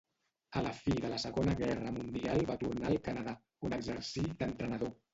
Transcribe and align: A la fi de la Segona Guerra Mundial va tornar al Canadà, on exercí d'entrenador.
A 0.61 0.63
la 0.67 0.71
fi 0.77 0.93
de 1.03 1.11
la 1.11 1.19
Segona 1.25 1.53
Guerra 1.61 1.93
Mundial 1.99 2.43
va 2.51 2.57
tornar 2.65 2.91
al 2.95 3.01
Canadà, 3.11 3.39
on 3.71 3.81
exercí 3.83 4.29
d'entrenador. 4.43 4.97